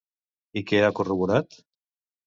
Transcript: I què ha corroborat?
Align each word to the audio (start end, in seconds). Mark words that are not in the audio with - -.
I 0.61 0.65
què 0.71 0.81
ha 0.87 0.91
corroborat? 1.01 1.63